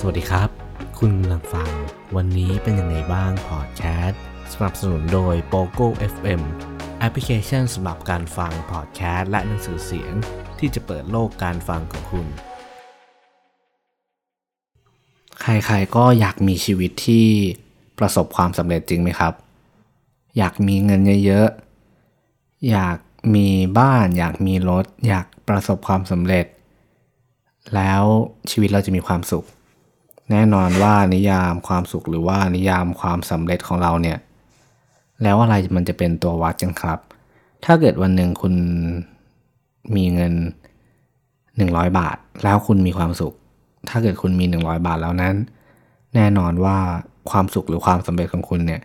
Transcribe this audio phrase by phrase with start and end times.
[0.00, 0.50] สวัสดีครับ
[0.98, 1.70] คุณกำลังฟัง
[2.16, 4.20] วันนี้เป็นยังไงบ้างพอดแคสต์
[4.52, 6.40] สนับสนุนโดย POGO FM
[6.98, 10.12] แอปพลิเคชันสำหรับการฟังพอดแคสต์และหนังสือเสียง
[10.58, 12.26] ที่จะเปิดโลกการฟังของคุณ
[15.40, 17.26] ใครๆก็อยากมีชีวิตที่
[17.98, 19.32] ประสบความสำเร็จจริงไหมครับ
[20.38, 22.98] อยากมีเงินเยอะๆ อยาก
[23.34, 26.46] มีบ้าน อยากมีรถ อยากประสบความสำเร็จ
[27.74, 28.02] แล้ว
[28.50, 29.46] ชีวิตเราจะมีความสุข
[30.30, 34.18] แน่นอนว่านิยามความสุขหรือว่านิยามความสำเร็จของเราเนี่ย
[35.22, 36.98] แล้วอะไรมันจะเป็นตัววัดกันครับ
[37.64, 38.54] ถ้าเกิดวันหนึ่งคุณ
[39.96, 40.34] มีเงิน
[41.14, 43.34] 100 บาท แล้วคุณมีความสุข
[43.88, 45.34] ถ้าเกิดคุณมี 100 บาทแล้วนั้น
[46.14, 46.76] แน่นอนว่า
[47.30, 48.80] ความสุขหรือความสำเร็จของคุณเนี่ย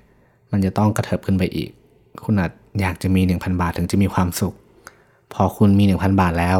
[0.51, 1.69] มันจะต้องกระเถิบขึ้นไปอีก
[2.25, 4.53] คุณอาจอยากจะมี 1,000 บาทถึงจะมีความสุข
[5.33, 6.59] พอคุณมี 1,000 บาทแล้ว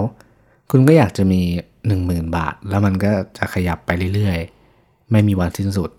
[0.72, 1.42] คุณก็อยากจะมี
[1.90, 4.63] 10,000 บาท แล้วมันก็จะขยับไปเรื่อยๆ
[5.14, 5.92] ไม่มีวันสิ้นสุด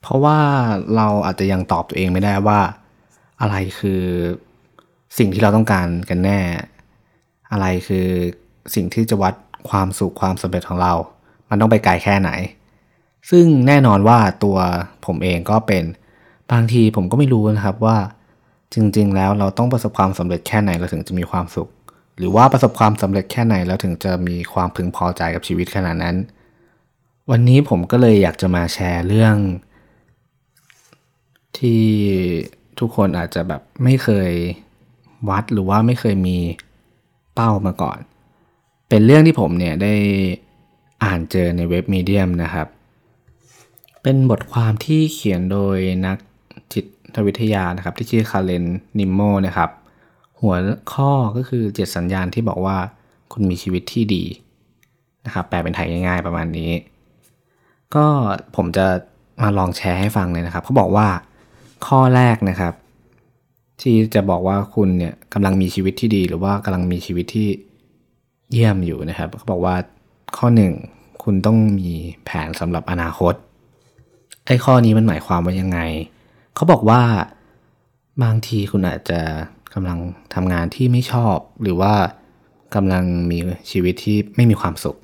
[0.00, 0.38] เพราะว่า
[0.96, 2.60] เราอาจจะยังตอบตัวเองไม่ได้ว่า
[3.40, 4.02] อะไรคือ
[5.18, 6.40] สิ่งที่เราต้องการกันแน่
[7.52, 8.06] อะไรคือ
[8.74, 9.34] สิ่งที่จะวัด
[9.70, 10.92] ความสุขความสำเร็จของเรา
[11.50, 12.30] มันต้องไปไกลแค่ไหน
[13.30, 14.56] ซึ่งแน่นอนว่าตัว
[15.06, 15.84] ผมเองก็เป็น
[16.52, 17.96] บางทีผมก็ไม่รู้นะครับว่า
[18.74, 21.68] จริง ๆ แล้วเราต้องประสบความสำเร็จแค่ไหนเราถึงจะมีความสุข
[22.18, 26.16] หรือว่าประสบความสำเร็จแค่ไหนแล้วถึงจะมีความพึงพอใจกับชีวิตขนาดนั้น
[27.30, 29.36] วันนี้ผมก็เลยอยากจะมาแชร์เรื่อง
[31.58, 31.84] ที่
[32.78, 34.32] ทุกคนอาจจะแบบไม่เคย
[35.28, 36.38] วัดหรือว่าไม่เคยมี
[37.34, 37.98] เป้ามาก่อน
[38.88, 39.94] เป็นเรื่องที่ผมเนี่ยได้
[41.04, 42.68] อ่านเจอในเว็บมีเดียมนะครับ
[44.02, 46.18] เป็นบทความที่เขียนโดยนัก
[46.72, 46.80] จิ
[47.14, 48.64] ตวิทยานะครับ ที่ชื่อคาเลน
[48.98, 49.70] นิมโมนะครับ
[50.40, 50.54] หัว
[50.92, 52.76] ข้อก็คือเจ็ดสัญญาณที่บอกว่า
[53.32, 54.24] คุณมีชีวิตที่ดี
[55.26, 56.70] นะครับ แปลเป็นไทยง่ายๆประมาณนี้
[57.94, 58.06] ก็
[58.56, 58.86] ผมจะ
[59.42, 61.08] มาลองแชร์ให้ฟังเลยนะครับเขาบอกว่า
[61.86, 62.74] ข้อแรกนะครับ
[63.80, 67.48] ที่จะบอกว่าคุณเนี่ยกำลังมีชีวิตที่ดีหรือว่ากำลังมีชีวิตที่
[68.52, 69.76] เยี่ยมอยู่นะครับเขาบอกว่า
[70.38, 70.72] ข้อหนึ่ง
[71.22, 71.92] คุณต้องมี
[72.24, 73.34] แผนสำหรับอนาคต
[74.46, 75.78] ไอ้ข้อนี้มันหมายความว่ายังไง
[76.54, 77.02] เขาบอกว่า
[78.22, 79.20] บางทีคุณอาจจะ
[79.74, 79.98] กำลัง
[80.34, 81.94] ทำงานที่ไม่ชอบ หรือว่า
[82.74, 83.38] กำลังมี
[83.70, 84.96] ชีวิตที่ไม่มีความสุข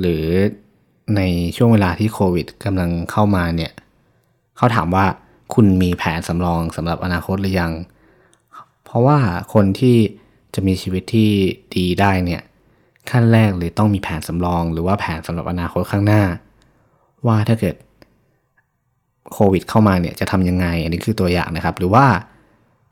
[0.00, 0.24] หรือ
[1.16, 1.22] ใน
[1.56, 3.72] ช่วงเวลาที่โควิดกำลังเข้ามาเนี่ย
[4.56, 5.04] เขาถามว่า
[5.54, 7.72] คุณมีแผนสำรองสำหรับอนาคตหรือยัง
[8.84, 9.18] เพราะว่า
[9.54, 9.96] คนที่
[10.54, 11.30] จะมีชีวิตที่
[11.76, 12.42] ดีได้เนี่ย
[13.10, 16.22] ขั้นแรกเลยต้องมีแผนสำรอง หรือว่าแผนสำหรับอนาคตข้างหน้า
[17.26, 17.76] ว่าถ้าเกิด
[19.32, 22.06] โควิดเข้ามาเนี่ยจะทำยังไง อันนี้คือตัวอย่างนะครับ หรือว่า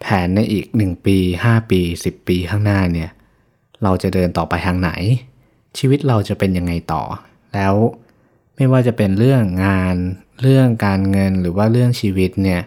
[0.00, 3.10] แผนในอีก 1 ปี 5 ปี 10 ปีข้างหน้าเนี่ย
[3.82, 4.90] เราจะเดินต่อไปทางไหน
[5.78, 7.02] ชีวิตเราจะเป็นยังไงต่อ
[7.54, 7.74] แล้ว
[8.60, 9.96] ไม่ว่าจะเป็นเรื่องงาน
[10.42, 12.62] เรื่องการเงินหรือว่าเรื่องชีวิตเนี่ย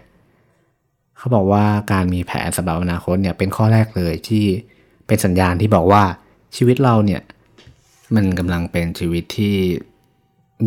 [1.17, 4.45] เขาบอกว่าการมีแผนสำหรับอนาคตเนี่ยเป็นข้อแรกเลยที่
[5.07, 6.03] เป็นสัญญาณที่บอกว่า
[6.55, 7.21] ชีวิตเราเนี่ย
[8.15, 9.55] มันกำลังเป็นชีวิตที่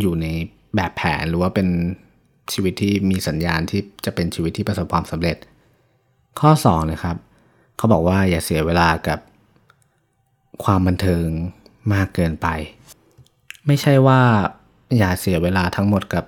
[0.00, 0.26] อยู่ใน
[0.74, 1.68] แบบแผนหรือว่าเป็น
[2.52, 5.36] ชีวิตที่มีสัญญาณที่จะเป็นชีวิตที่ประสบความสำเร็จ
[6.40, 7.16] ข้อ2นะครับ
[7.76, 9.18] เขาบอกว่าอย่าเสียเวลากับ
[10.64, 11.26] ความบันเทิง
[11.92, 12.46] มากเกินไป
[13.66, 14.20] ไม่ใช่ว่า
[14.98, 16.24] อย่าเสียเวลาทั้งหมดกับ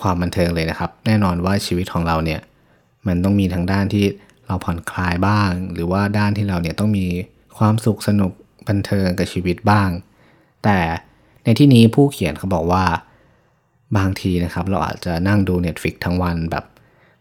[0.00, 2.40] ความบันเทิงเลยนะครับ แน่นอนว่าชีวิตของเราเนี่ย
[3.06, 4.04] มันต้องมีทั้งด้านที่
[4.46, 7.06] เราผ่อนคลายบ้าง หรือว่าด้านที่เราเนี่ยต้องมี
[7.58, 8.32] ความสุขสนุก
[8.68, 9.88] บันเทิงกับชีวิตบ้าง
[10.64, 10.78] แต่
[11.44, 12.84] ในที่นี้ผู้เขียนเขาบอกว่า
[13.96, 16.64] บางทีนะครับ เราอาจจะนั่งดู Netflix ทั้งวันแบบ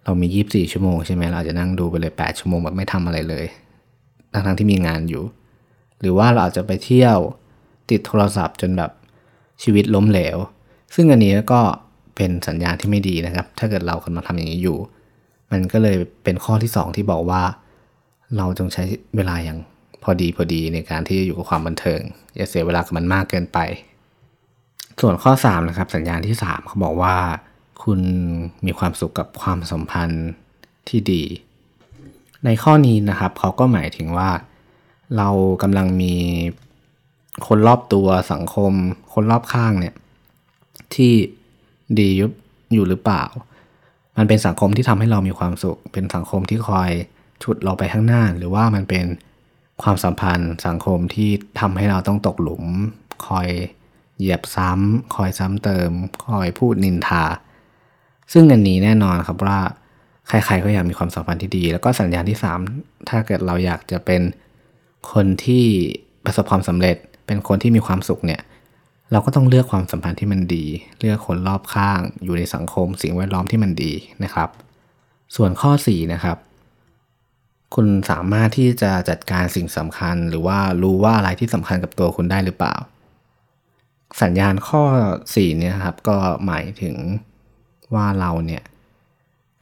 [0.03, 3.45] เรามี 24 ชั่วโมงใช่ไหมเราอาจจะนั่งดูไปเลย 8 ชั่วโมงแบบไม่ทำอะไรเลย
[4.31, 5.23] ทั้งๆที่มีงานอยู่
[5.99, 7.17] หรือว่าเราอาจจะไปเที่ยว
[7.89, 8.91] ติดโทรศัพท์จนแบบ
[9.63, 10.37] ชีวิตล้มเหลว
[10.95, 11.61] ซึ่งอันนี้ก็
[12.15, 14.77] เป็นสัญญาณที่ไม่ดีนะครับ ถ้าเกิดเรากำลังทำอย่างนี้อยู่
[15.51, 17.43] มันก็เลยเป็นข้อที่ 2 ที่บอกว่า
[18.37, 18.83] เราจงใช้
[19.15, 19.59] เวลาอย่าง
[20.03, 22.01] พอดีพอดีในการที่จะอยู่กับความบันเทิง
[22.35, 23.59] อย่าเสียเวลากับมันมากเกินไป
[25.01, 27.15] ส่วนข้อ 3 นะครับ สัญญาณที่ 3 เขาบอกว่า
[27.83, 27.99] คุณ
[28.65, 30.27] มีความสุขกับความสัมพันธ์
[30.89, 31.23] ที่ดี
[32.45, 34.29] ในข้อนี้นะครับเขาก็หมายถึงว่า
[35.17, 35.29] เรา
[35.63, 36.15] กำลังมี
[37.47, 38.73] คนรอบตัวสังคม
[39.15, 39.93] คนรอบข้างเนี่ย
[40.95, 41.13] ที่
[41.99, 42.31] ดียุบ
[42.73, 43.23] อยู่หรือเปล่า
[44.17, 46.89] มันเป็นสังคมที่ทำให้เรามีความสุข เป็นสังคมที่คอย
[47.43, 49.05] ฉุดเราไปข้างหน้า หรือว่ามันเป็น
[49.83, 51.29] ความสัมพันธ์สังคมที่
[51.59, 52.63] ทำให้เราต้องตกหลุม
[53.27, 53.47] คอย
[54.17, 55.89] เหยียบซ้ำคอยซ้ำเติม
[56.27, 57.25] คอยพูดนินทา
[58.33, 59.59] ซึ่งอันนี้แน่นอนครับว่า
[60.27, 62.37] ใครๆก็อยากมีความสัมพันธ์ที่ดี แล้วก็สัญญาณที่
[62.71, 64.21] 3 ถ้าเกิดเราอยากจะเป็น
[65.11, 65.65] คนที่
[66.25, 66.95] ประสบความสำเร็จ
[67.27, 68.41] เป็นคนที่มีความสุขเนี่ย
[69.11, 70.65] เราก็ต้องเลือกความสัมพันธ์ที่มันดี
[70.99, 73.93] เลือกคนรอบข้าง อยู่ในสังคม สิ่งแวดล้อมที่มันดี
[74.23, 74.49] นะครับ
[75.35, 76.37] ส่วนข้อ 4 นะครับ
[77.75, 82.75] คุณสามารถที่จะจัดการสิ่งสำคัญ หรือว่ารู้ว่าอะไรที่สำคัญกับตัวคุณได้หรือเปล่า
[84.21, 84.83] สัญญาณข้อ
[85.23, 86.95] 4 เนี่ยครับก็หมายถึง
[87.93, 88.63] ว่าเราเนี่ย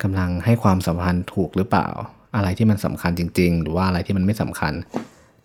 [0.03, 1.87] กำลังให้ความสัมพันธ์ถูกหรือเปล่า
[2.35, 4.73] อะไรที่มันสำคัญจริง ๆ หรือว่าอะไรที่มันไม่สำคัญ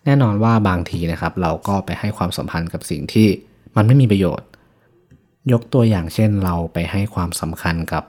[0.05, 3.27] แน่นอนว่าบางทีนะครับ เราก็ไปให้ความสัมพันธ์กับสิ่งที่
[3.75, 4.47] มันไม่มีประโยชน์
[5.51, 8.03] ยกตัวอย่างเช่นเราไปให้ความสำคัญกับ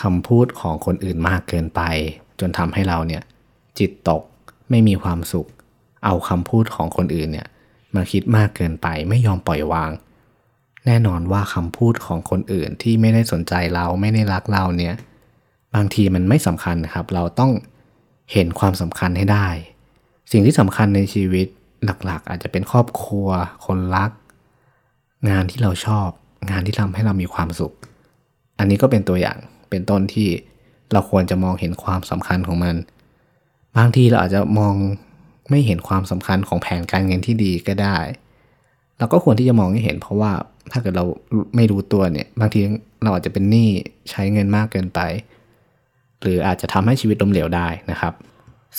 [0.00, 1.80] คำพูดของคนอื่นมากเกินไป
[2.40, 3.22] จนทำให้เราเนี่ย
[3.78, 4.22] จิตตก
[4.70, 5.48] ไม่มีความสุข
[6.04, 7.48] เอาคำพูดของคนอื่นเนี่ย
[7.94, 9.90] มาคิดมากเกินไปไม่ยอมปล่อยวาง
[10.86, 14.94] แน่นอนว่าคำพูดของคนอื่นที่ไม่ได้สนใจเราไม่ได้รักเราเนี่ย
[15.74, 17.52] บางทีมันไม่สำคัญครับ เราต้อง
[18.32, 19.48] เห็นความสำคัญให้ได้
[20.32, 21.46] สิ่งที่สำคัญในชีวิต
[21.84, 23.28] หลักๆ อาจจะเป็นครอบครัว
[23.66, 24.10] คนรัก
[25.30, 26.08] งานที่เราชอบ
[26.50, 27.72] งานที่ทำให้เรามีความสุข
[28.58, 29.38] อันนี้ก็เป็นตัวอย่าง
[29.70, 30.28] เป็นต้นที่
[30.92, 32.76] เราควรจะมองเห็นความสำคัญของมัน
[33.76, 34.74] บางทีเราอาจจะมอง
[35.50, 37.96] ไม่เห็นความสำคัญของแผนการเงินที่ดีก็ได้
[38.98, 40.32] เราก็ควรที่จะมองให้เห็น เพราะว่า
[40.72, 41.04] ถ้าเกิดเรา
[41.56, 42.60] ไม่รู้ตัวเนี่ย บางที
[43.02, 43.68] เราอาจจะเป็นหนี้
[44.10, 45.00] ใช้เงินมากเกินไป
[46.20, 48.12] หรืออาจจะทำให้ชีวิตล้มเหลวได้นะครับ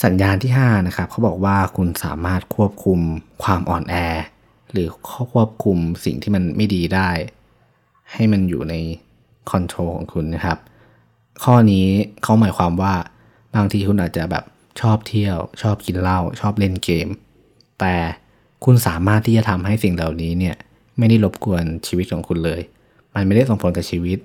[0.04, 2.98] สัญญาณที่5นะครับเขาบอกว่าคุณสามารถควบคุม
[3.42, 3.94] ความอ่อนแอ
[4.72, 4.88] หรือ
[5.32, 7.10] ควบคุมสิ่งที่มันไม่ดีได้
[8.12, 8.74] ให้มันอยู่ใน
[9.50, 10.58] คอนโทรลของคุณนะครับ
[11.44, 11.86] ข้อนี้
[12.22, 12.94] เขาหมายความว่า
[13.56, 14.44] บางทีคุณอาจจะแบบ
[14.80, 17.08] ชอบเที่ยว ชอบกินเหล้าชอบเล่นเกม
[17.80, 17.94] แต่
[18.64, 20.56] คุณสามารถที่จะทำให้สิ่งเหล่านี้เนี่ย
[20.98, 22.60] ไม่ได้รบกวนชีวิตของคุณเลย
[23.14, 24.18] มันไม่ได้ส่งผลกับชีวิต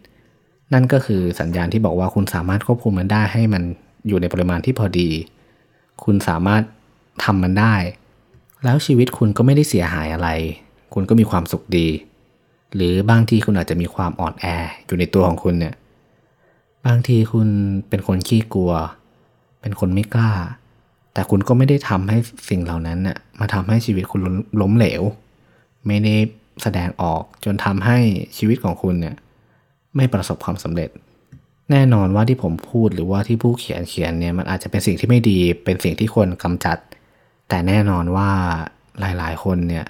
[0.73, 3.63] นั่นก็คือสัญญาณที่บอกว่าคุณสามารถควบคุมมันได้ให้มัน
[4.07, 5.09] อยู่ในปริมาณที่พอดี
[6.03, 6.63] คุณสามารถ
[7.23, 7.75] ทำมันได้
[8.65, 10.29] แล้วชีวิตคุณก็ไม่ได้เสียหายอะไร
[10.93, 11.87] คุณก็มีความสุขดี
[12.75, 14.45] หรือบางทีคุณอาจจะมีความอ่อนแอ
[14.85, 15.75] อยู่ในตัวของคุณเนี่ย
[16.87, 17.47] บางทีคุณ
[17.89, 18.73] เป็นคนขี้กลัว
[19.61, 20.31] เป็นคนไม่กล้า
[21.13, 22.17] แต่คุณก็ไม่ได้ทำให้
[22.49, 24.21] สิ่งเหล่านั้นน่ะมาทำให้ชีวิตคุณ
[24.61, 25.01] ล้มเหลว
[25.87, 26.15] ไม่ได้
[26.63, 27.97] แสดงออกจนทำให้
[28.37, 29.15] ชีวิตของคุณเนี่ย
[29.95, 30.89] ไม่ประสบความสำเร็จ
[31.71, 36.77] แน่นอนว่าที่ผมพูดหรือว่าที่ผู้เขียนเขียนเนี่ยมันอาจจะเป็นสิ่งที่ไม่ดี เป็นสิ่งที่ควรกำจัด
[37.49, 38.29] แต่แน่นอนว่า
[38.99, 39.85] หลาย ๆ คนเนี่ย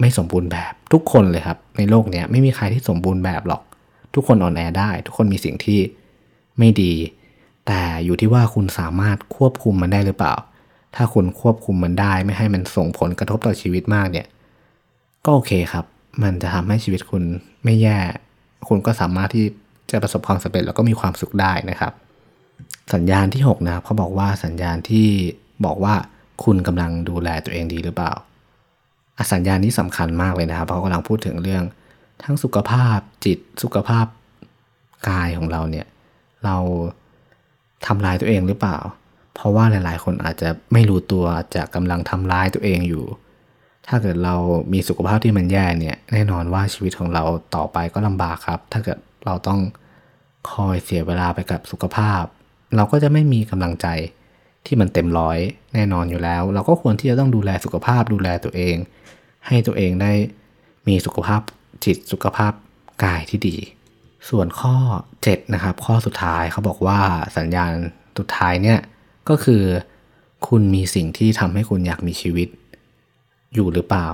[0.00, 3.62] ไม่สมบูรณ์แบบทุกคนเลยครับ ในโลกเนี้ยไม่มีใครที่สมบูรณ์แบบหรอก
[4.14, 5.80] ทุกคนอ่อนแอได้ ทุกคนมีสิ่งที่
[6.58, 6.92] ไม่ดี
[7.66, 10.34] แต่อยู่ที่ว่าคุณสามารถควบคุมมันได้หรือเปล่า
[10.96, 14.26] ถ้าคุณควบคุมมันได้ไม่ให้มันส่งผลกระทบต่อชีวิตมากเนี่ย
[15.24, 15.84] ก็โอเคครับ
[16.22, 17.22] มันจะทำให้ชีวิตคุณ
[17.64, 17.98] ไม่แย่
[18.68, 19.46] คุณก็สามารถที่
[19.90, 21.92] จะประสบความสำเร็จแล้วก็มีความสุขได้นะครับ
[22.94, 25.08] สัญญาณที่ 6 นะครับเขาบอกว่าสัญญาณที่
[25.64, 25.94] บอกว่า
[26.44, 28.12] คุณกำลังดูแลตัวเองดีหรือเปล่า
[29.18, 31.62] อสัญญาณนี้สำคัญมากเลยนะครับ เพราะกำลังพูดถึงเรื่อง
[32.24, 34.06] ทั้งสุขภาพจิตสุขภาพ
[35.08, 35.86] กายของเราเนี่ย
[36.44, 36.56] เรา
[37.86, 38.78] ทำลายตัวเองหรือเปล่า
[39.34, 41.24] เพราะว่าหลาย ๆ คนอาจจะไม่รู้ตัว
[41.54, 43.04] จะกำลังทำลายตัวเองอยู่
[43.86, 44.34] ถ้าเกิดเรา
[44.72, 47.24] มีสุขภาพที่มันแย่เนี่ย แน่นอนว่าชีวิตของเรา
[47.54, 49.60] ต่อไปก็ลำบากครับ ถ้าเกิดเราต้อง
[50.50, 52.22] คอยเสียเวลาไปกับสุขภาพ
[52.76, 53.86] เราก็จะไม่มีกำลังใจ
[54.66, 55.38] ที่มันเต็มร้อย
[55.74, 58.76] แน่นอนอยู่แล้ว เราก็ควรที่จะต้องดูแลสุขภาพดูแลตัวเอง
[59.46, 60.12] ให้ตัวเองได้
[60.88, 61.40] มีสุขภาพ
[61.84, 62.52] จิตสุขภาพ
[63.04, 63.56] กายที่ดี
[64.28, 64.74] ส่วนข้อ
[65.16, 66.98] 7 นะครับ ข้อสุดท้ายเขาบอกว่า
[67.36, 67.72] สัญญาณ
[68.18, 68.78] สุดท้ายเนี่ย
[69.28, 69.62] ก็คือ
[70.48, 72.48] คุณมีสิ่งที่ทำให้คุณอยากมีชีวิต
[73.54, 74.08] อยู่หรือเปล่า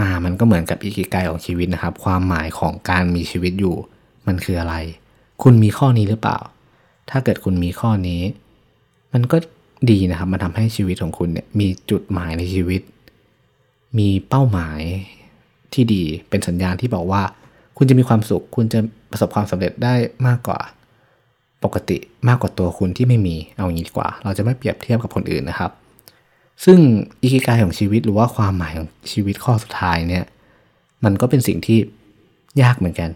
[0.00, 3.76] อ่า มันก็เหมือนกับอีกิไกของชีวิตนะครับ ความหมายของการมีชีวิตอยู่
[4.26, 4.74] มันคืออะไร
[5.42, 6.38] คุณมีข้อนี้หรือเปล่า
[7.10, 8.22] ถ้าเกิดคุณมีข้อนี้
[9.12, 9.36] มันก็
[9.90, 12.82] ดีนะครับมันทำให้ชีวิตของคุณเนี่ยมีจุดหมายในชีวิต
[13.98, 14.80] มีเป้าหมาย
[15.72, 17.22] ที่ดีเป็นสัญญาณที่บอกว่า
[17.76, 18.78] คุณจะมีความสุข คุณจะ
[19.10, 19.94] ประสบความสำเร็จได้
[20.26, 20.60] มากกว่า
[21.64, 25.70] ปกติมากกว่าตัวคุณที่ไม่มีเอาอย่างนี้ดีกว่า เราจะไม่เปรียบเทียบกับคนอื่นนะครับ
[26.64, 26.78] ซึ่ง
[27.22, 30.24] อิคิกายของชีวิตหรือว่าความหมายของชีวิตข้อสุดท้ายเนี่ย
[31.04, 31.78] มันก็เป็นสิ่งที่
[32.62, 33.10] ยากเหมือนกัน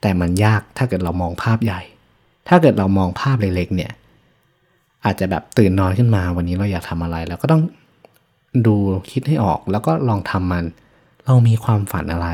[0.00, 1.80] แต่มันยากถ้าเกิดเรามองภาพใหญ่
[2.48, 3.92] ถ้าเกิดเรามองภาพเล็กๆเนี่ย
[5.04, 7.62] อาจจะแบบตื่นนอนขึ้นมาวันนี้เราอยากทำอะไร แล้วก็ต้อง
[8.66, 8.76] ดู
[9.12, 10.64] คิดให้ออกแล้วก็ลองทำมัน
[11.24, 12.28] เรามีความฝันอะไร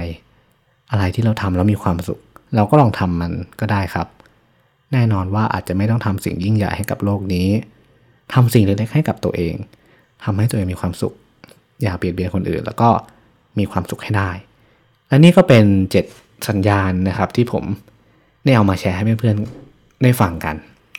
[0.91, 2.21] อะไรที่เราทำแล้วมีความสุข
[2.57, 4.07] เราก็ลองทำมันก็ได้ครับ
[4.93, 7.49] แน่นอนว่าอาจจะไม่ต้องทำสิ่งยิ่งใหญ่ให้กับโลกนี้
[8.35, 9.55] ทำสิ่งเล็กๆให้กับตัวเอง
[10.25, 11.15] ทำให้ตัวเองมีความสุข
[11.83, 12.89] อย่าเบียดเบียนคนอื่น แล้วก็
[13.59, 14.31] มีความสุขให้ได้
[15.09, 15.65] และนี่ก็เป็น
[16.07, 17.65] 7 สัญญาณนะครับที่ผม
[18.45, 20.57] ได้เอามาแชร์ให้เพื่อนๆได้ฟังกัน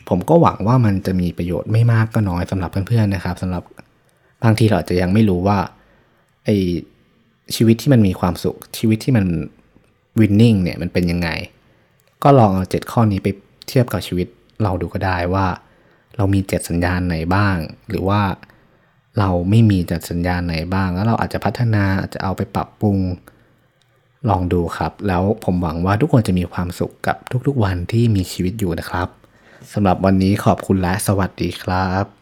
[0.10, 3.63] ผมก็หวังว่ามันจะมีประโยชน์ไม่มากก็น้อยสำหรับเพื่อนๆนะครับสำหรับ
[4.44, 5.58] บางทีเราอาจจะยังไม่รู้ว่า
[6.46, 6.50] ไอ
[7.56, 9.25] ชีวิตที่มันมีความสุข ชีวิตที่มัน
[10.20, 11.30] winning เนี่ยมันเป็นยังไง
[12.24, 13.28] ก็ลองเอา7ข้อนี้ไป
[13.68, 14.28] เทียบกับชีวิต
[14.63, 15.48] เราดูก็ได้ว่า
[16.18, 17.56] เรามี7สัญญาณไหนบ้าง
[17.89, 18.22] หรือว่า
[19.20, 22.98] เราไม่มีเจัดสัญญาณไหนบ้าง แล้วเราอาจจะพัฒนาอาจจะเอาไปปรับปรุง
[24.30, 29.08] ลองดูครับ แล้วผมหวังว่าทุกคนจะมีความสุขกับทุกๆวันที่มีชีวิตอยู่นะครับ
[29.73, 32.18] สำหรับวันนี้ขอบคุณและสวัสดีครับ